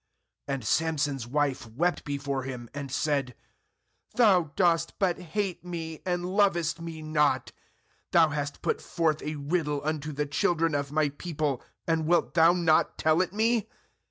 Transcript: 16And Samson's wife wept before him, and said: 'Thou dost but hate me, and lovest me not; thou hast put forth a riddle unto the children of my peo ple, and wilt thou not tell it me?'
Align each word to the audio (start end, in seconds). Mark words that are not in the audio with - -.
16And 0.49 0.63
Samson's 0.63 1.27
wife 1.27 1.67
wept 1.67 2.03
before 2.05 2.41
him, 2.41 2.71
and 2.73 2.91
said: 2.91 3.35
'Thou 4.15 4.49
dost 4.55 4.97
but 4.97 5.19
hate 5.19 5.63
me, 5.63 6.01
and 6.07 6.25
lovest 6.25 6.81
me 6.81 7.03
not; 7.03 7.51
thou 8.09 8.29
hast 8.29 8.63
put 8.63 8.81
forth 8.81 9.21
a 9.21 9.35
riddle 9.35 9.79
unto 9.83 10.11
the 10.11 10.25
children 10.25 10.73
of 10.73 10.91
my 10.91 11.09
peo 11.09 11.35
ple, 11.35 11.63
and 11.85 12.07
wilt 12.07 12.33
thou 12.33 12.51
not 12.51 12.97
tell 12.97 13.21
it 13.21 13.31
me?' 13.31 13.69